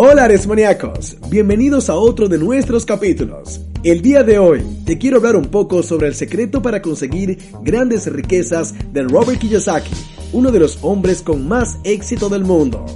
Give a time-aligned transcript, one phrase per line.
[0.00, 3.62] Hola Aresmaniacos, bienvenidos a otro de nuestros capítulos.
[3.82, 8.06] El día de hoy te quiero hablar un poco sobre el secreto para conseguir grandes
[8.06, 9.90] riquezas de Robert Kiyosaki,
[10.32, 12.86] uno de los hombres con más éxito del mundo.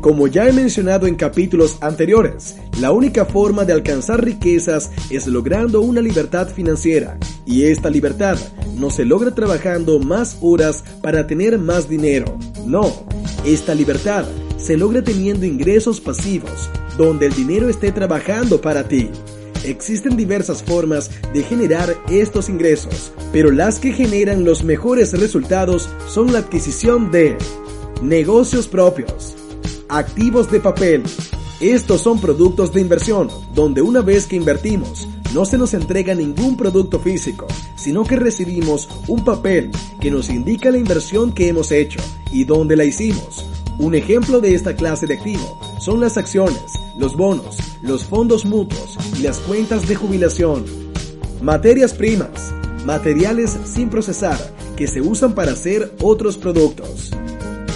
[0.00, 5.80] Como ya he mencionado en capítulos anteriores, la única forma de alcanzar riquezas es logrando
[5.80, 8.38] una libertad financiera, y esta libertad
[8.76, 12.38] no se logra trabajando más horas para tener más dinero.
[12.64, 12.92] No,
[13.44, 14.24] esta libertad
[14.66, 19.08] se logra teniendo ingresos pasivos, donde el dinero esté trabajando para ti.
[19.64, 26.32] Existen diversas formas de generar estos ingresos, pero las que generan los mejores resultados son
[26.32, 27.38] la adquisición de
[28.02, 29.36] negocios propios,
[29.88, 31.04] activos de papel.
[31.60, 36.56] Estos son productos de inversión, donde una vez que invertimos, no se nos entrega ningún
[36.56, 39.70] producto físico, sino que recibimos un papel
[40.00, 42.00] que nos indica la inversión que hemos hecho
[42.32, 43.45] y dónde la hicimos.
[43.78, 46.62] Un ejemplo de esta clase de activo son las acciones,
[46.98, 50.64] los bonos, los fondos mutuos y las cuentas de jubilación.
[51.42, 52.54] Materias primas,
[52.86, 54.38] materiales sin procesar
[54.76, 57.10] que se usan para hacer otros productos.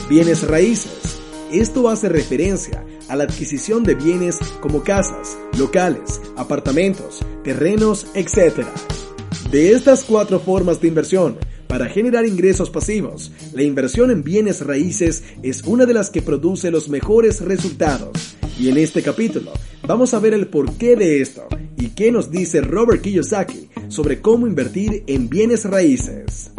[0.09, 1.21] Bienes raíces.
[1.53, 8.65] Esto hace referencia a la adquisición de bienes como casas, locales, apartamentos, terrenos, etc.
[9.51, 11.37] De estas cuatro formas de inversión,
[11.71, 16.73] para generar ingresos pasivos, la inversión en bienes raíces es una de las que produce
[16.73, 18.35] los mejores resultados.
[18.59, 19.53] Y en este capítulo
[19.87, 21.47] vamos a ver el porqué de esto
[21.77, 26.51] y qué nos dice Robert Kiyosaki sobre cómo invertir en bienes raíces.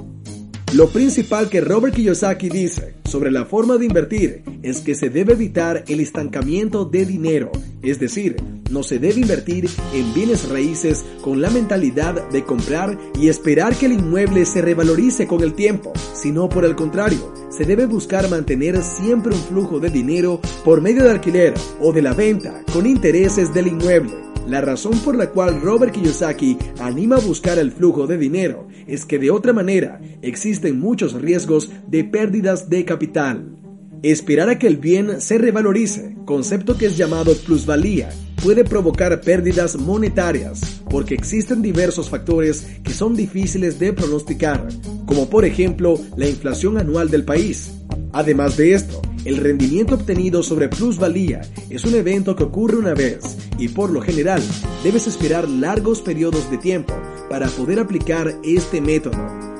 [0.73, 5.34] Lo principal que Robert Kiyosaki dice sobre la forma de invertir es que se debe
[5.34, 7.52] evitar el estancamiento de dinero,
[7.84, 8.38] es decir,
[8.72, 13.86] no se debe invertir en bienes raíces con la mentalidad de comprar y esperar que
[13.88, 18.82] el inmueble se revalorice con el tiempo, sino por el contrario, se debe buscar mantener
[18.82, 23.54] siempre un flujo de dinero por medio de alquiler o de la venta con intereses
[23.54, 28.18] del inmueble la razón por la cual Robert Kiyosaki anima a buscar el flujo de
[28.18, 33.56] dinero es que de otra manera existen muchos riesgos de pérdidas de capital.
[34.04, 38.10] Esperar a que el bien se revalorice, concepto que es llamado plusvalía,
[38.44, 44.68] puede provocar pérdidas monetarias porque existen diversos factores que son difíciles de pronosticar,
[45.06, 47.72] como por ejemplo la inflación anual del país.
[48.13, 53.38] Además de esto, el rendimiento obtenido sobre plusvalía es un evento que ocurre una vez
[53.57, 54.41] y por lo general
[54.84, 56.94] debes esperar largos periodos de tiempo
[57.30, 59.18] para poder aplicar este método.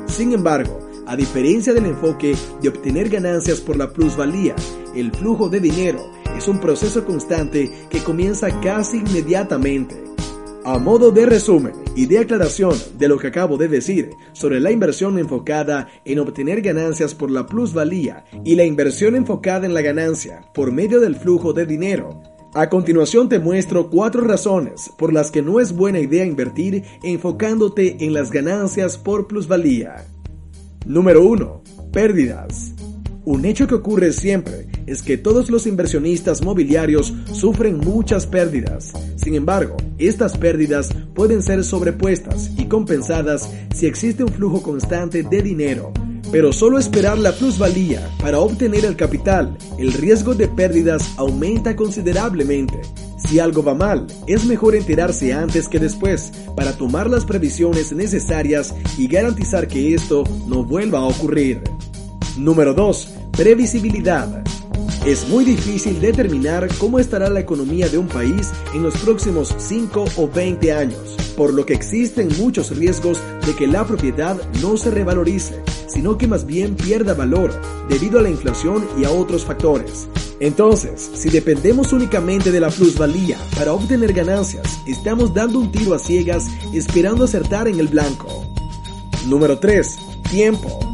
[0.08, 4.56] Sin embargo, a diferencia del enfoque de obtener ganancias por la plusvalía,
[4.96, 10.03] el flujo de dinero es un proceso constante que comienza casi inmediatamente.
[10.63, 14.72] A modo de resumen y de aclaración de lo que acabo de decir sobre la
[14.72, 20.41] inversión enfocada en obtener ganancias por la plusvalía y la inversión enfocada en la ganancia
[20.52, 22.24] por medio del flujo de dinero,
[22.56, 28.03] a continuación te muestro cuatro razones por las que no es buena idea invertir enfocándote
[28.03, 30.08] en las ganancias por plusvalía.
[30.88, 31.62] Número 1.
[31.94, 32.73] Pérdidas.
[33.24, 38.94] Un hecho que ocurre siempre es que todos los inversionistas mobiliarios sufren muchas pérdidas.
[39.16, 45.44] Sin embargo, estas pérdidas pueden ser sobrepuestas y compensadas si existe un flujo constante de
[45.44, 45.94] dinero.
[46.32, 52.82] Pero solo esperar la plusvalía para obtener el capital, el riesgo de pérdidas aumenta considerablemente.
[53.18, 58.74] Si algo va mal, es mejor enterarse antes que después para tomar las previsiones necesarias
[58.98, 61.62] y garantizar que esto no vuelva a ocurrir.
[62.38, 63.09] Número 2.
[63.31, 64.44] Previsibilidad.
[65.06, 70.06] Es muy difícil determinar cómo estará la economía de un país en los próximos 5
[70.16, 74.91] o 20 años, por lo que existen muchos riesgos de que la propiedad no se
[74.91, 77.52] revalorice, sino que más bien pierda valor
[77.90, 80.08] debido a la inflación y a otros factores.
[80.40, 86.00] Entonces, si dependemos únicamente de la plusvalía para obtener ganancias, estamos dando un tiro a
[86.00, 88.46] ciegas esperando acertar en el blanco.
[89.28, 89.97] Número 3.
[90.29, 90.91] Tiempo.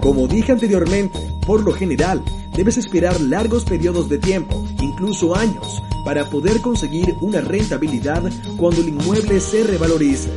[0.00, 2.22] Como dije anteriormente, por lo general,
[2.56, 8.22] debes esperar largos periodos de tiempo, incluso años, para poder conseguir una rentabilidad
[8.56, 10.30] cuando el inmueble se revalorice.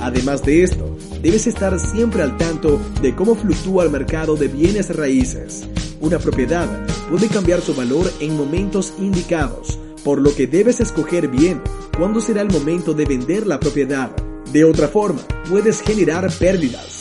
[0.00, 4.94] Además de esto, debes estar siempre al tanto de cómo fluctúa el mercado de bienes
[4.94, 5.64] raíces.
[6.00, 11.60] Una propiedad puede cambiar su valor en momentos indicados, por lo que debes escoger bien
[11.96, 14.14] cuándo será el momento de vender la propiedad.
[14.52, 16.97] De otra forma, puedes generar pérdidas.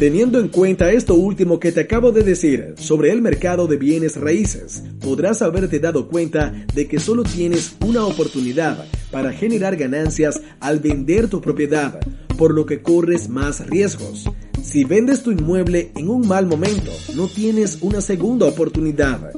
[0.00, 4.16] Teniendo en cuenta esto último que te acabo de decir sobre el mercado de bienes
[4.16, 10.78] raíces, podrás haberte dado cuenta de que solo tienes una oportunidad para generar ganancias al
[10.78, 12.00] vender tu propiedad,
[12.38, 14.24] por lo que corres más riesgos.
[14.62, 19.32] Si vendes tu inmueble en un mal momento, no tienes una segunda oportunidad.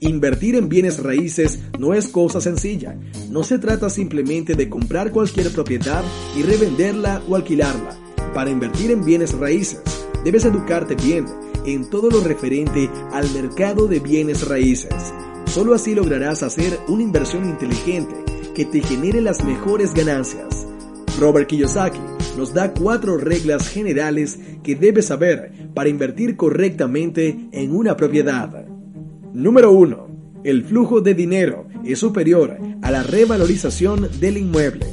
[0.00, 2.98] Invertir en bienes raíces no es cosa sencilla.
[3.30, 6.02] No se trata simplemente de comprar cualquier propiedad
[6.36, 7.96] y revenderla o alquilarla.
[8.34, 9.80] Para invertir en bienes raíces,
[10.24, 11.26] debes educarte bien
[11.64, 14.94] en todo lo referente al mercado de bienes raíces.
[15.46, 18.14] Solo así lograrás hacer una inversión inteligente
[18.54, 20.66] que te genere las mejores ganancias.
[21.18, 22.00] Robert Kiyosaki
[22.36, 28.66] nos da cuatro reglas generales que debes saber para invertir correctamente en una propiedad.
[29.32, 30.08] Número 1.
[30.44, 34.86] El flujo de dinero es superior a la revalorización del inmueble.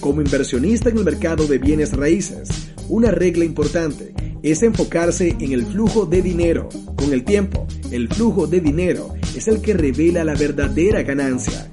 [0.00, 5.66] Como inversionista en el mercado de bienes raíces, una regla importante es enfocarse en el
[5.66, 6.68] flujo de dinero.
[6.96, 11.70] Con el tiempo, el flujo de dinero es el que revela la verdadera ganancia.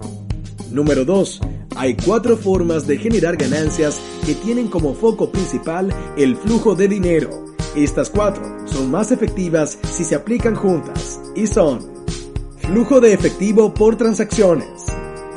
[0.72, 1.42] Número 2.
[1.78, 7.46] Hay cuatro formas de generar ganancias que tienen como foco principal el flujo de dinero.
[7.76, 11.96] Estas cuatro son más efectivas si se aplican juntas y son
[12.68, 14.68] Flujo de efectivo por transacciones.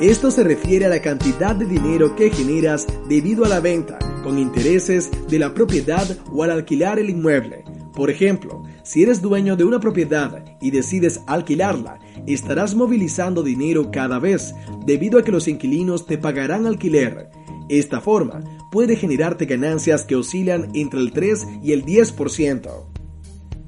[0.01, 4.37] Esto se refiere a la cantidad de dinero que generas debido a la venta, con
[4.37, 7.63] intereses de la propiedad o al alquilar el inmueble.
[7.93, 14.19] Por ejemplo, si eres dueño de una propiedad y decides alquilarla, estarás movilizando dinero cada
[14.19, 14.53] vez
[14.85, 17.29] debido a que los inquilinos te pagarán alquiler.
[17.69, 22.69] Esta forma puede generarte ganancias que oscilan entre el 3 y el 10%.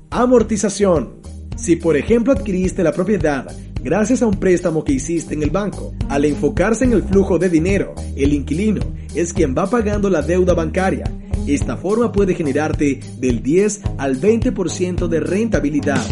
[0.10, 1.22] Amortización.
[1.56, 3.48] Si por ejemplo adquiriste la propiedad
[3.84, 7.50] gracias a un préstamo que hiciste en el banco, al enfocarse en el flujo de
[7.50, 8.82] dinero, el inquilino
[9.16, 11.12] es quien va pagando la deuda bancaria.
[11.48, 16.06] Esta forma puede generarte del 10 al 20% de rentabilidad.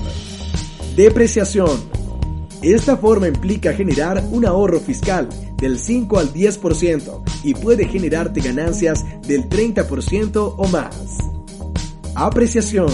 [0.95, 1.79] Depreciación.
[2.61, 5.29] Esta forma implica generar un ahorro fiscal
[5.61, 11.17] del 5 al 10% y puede generarte ganancias del 30% o más.
[12.15, 12.89] Apreciación.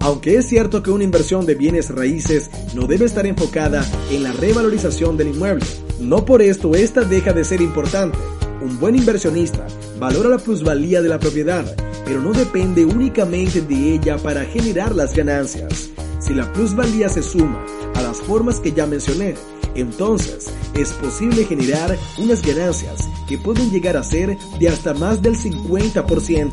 [0.00, 4.32] Aunque es cierto que una inversión de bienes raíces no debe estar enfocada en la
[4.32, 5.64] revalorización del inmueble,
[6.00, 8.18] no por esto esta deja de ser importante.
[8.62, 9.66] Un buen inversionista
[9.98, 11.64] valora la plusvalía de la propiedad,
[12.06, 15.90] pero no depende únicamente de ella para generar las ganancias.
[16.18, 17.62] Si la plusvalía se suma
[17.94, 19.34] a las formas que ya mencioné,
[19.74, 25.36] entonces es posible generar unas ganancias que pueden llegar a ser de hasta más del
[25.36, 26.52] 50%.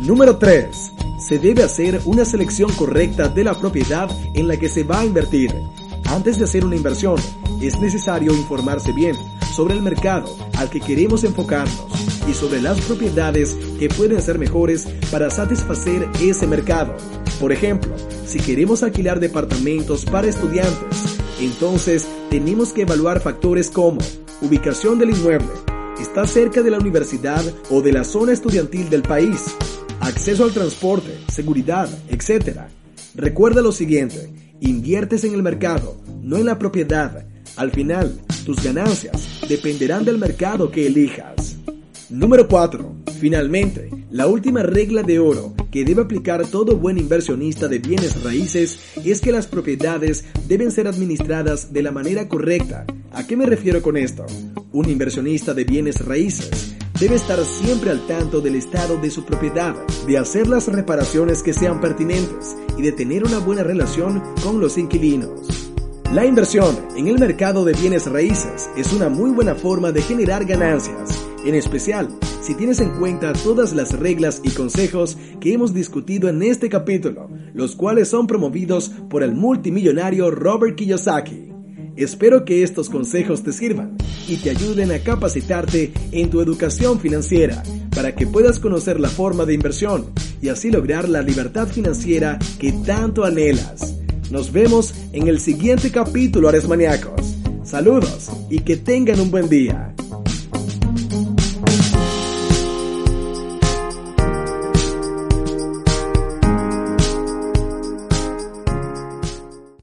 [0.00, 4.84] Número 3 se debe hacer una selección correcta de la propiedad en la que se
[4.84, 5.54] va a invertir.
[6.06, 7.16] Antes de hacer una inversión,
[7.60, 9.16] es necesario informarse bien
[9.54, 11.84] sobre el mercado al que queremos enfocarnos
[12.28, 16.96] y sobre las propiedades que pueden ser mejores para satisfacer ese mercado.
[17.38, 17.94] Por ejemplo,
[18.26, 23.98] si queremos alquilar departamentos para estudiantes, entonces tenemos que evaluar factores como
[24.40, 25.48] ubicación del inmueble,
[26.00, 29.54] está cerca de la universidad o de la zona estudiantil del país,
[30.10, 32.62] acceso al transporte, seguridad, etc.
[33.14, 34.28] Recuerda lo siguiente,
[34.60, 37.24] inviertes en el mercado, no en la propiedad.
[37.56, 41.56] Al final, tus ganancias dependerán del mercado que elijas.
[42.08, 42.92] Número 4.
[43.20, 48.80] Finalmente, la última regla de oro que debe aplicar todo buen inversionista de bienes raíces
[49.04, 52.84] es que las propiedades deben ser administradas de la manera correcta.
[53.12, 54.26] ¿A qué me refiero con esto?
[54.72, 56.69] Un inversionista de bienes raíces
[57.00, 59.74] debe estar siempre al tanto del estado de su propiedad,
[60.06, 64.76] de hacer las reparaciones que sean pertinentes y de tener una buena relación con los
[64.76, 65.70] inquilinos.
[66.12, 70.44] La inversión en el mercado de bienes raíces es una muy buena forma de generar
[70.44, 72.08] ganancias, en especial
[72.42, 77.30] si tienes en cuenta todas las reglas y consejos que hemos discutido en este capítulo,
[77.54, 81.49] los cuales son promovidos por el multimillonario Robert Kiyosaki.
[82.04, 87.62] Espero que estos consejos te sirvan y te ayuden a capacitarte en tu educación financiera
[87.94, 90.06] para que puedas conocer la forma de inversión
[90.40, 93.96] y así lograr la libertad financiera que tanto anhelas.
[94.30, 96.66] Nos vemos en el siguiente capítulo, Ares
[97.64, 99.94] Saludos y que tengan un buen día.